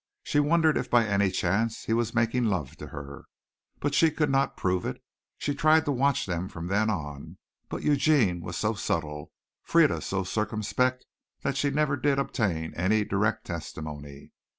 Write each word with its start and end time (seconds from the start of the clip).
She 0.23 0.39
wondered 0.39 0.77
if 0.77 0.89
by 0.89 1.05
any 1.05 1.29
chance 1.29 1.83
he 1.85 1.93
was 1.93 2.15
making 2.15 2.45
love 2.45 2.75
to 2.77 2.87
her, 2.87 3.25
but 3.79 3.93
she 3.93 4.09
could 4.09 4.31
not 4.31 4.57
prove 4.57 4.83
it. 4.83 4.99
She 5.37 5.53
tried 5.53 5.85
to 5.85 5.91
watch 5.91 6.25
them 6.25 6.49
from 6.49 6.65
then 6.69 6.89
on, 6.89 7.37
but 7.69 7.83
Eugene 7.83 8.41
was 8.41 8.57
so 8.57 8.73
subtle, 8.73 9.31
Frieda 9.61 10.01
so 10.01 10.23
circumspect, 10.23 11.05
that 11.43 11.55
she 11.55 11.69
never 11.69 11.97
did 11.97 12.17
obtain 12.17 12.73
any 12.73 13.05
direct 13.05 13.45
testimony. 13.45 14.31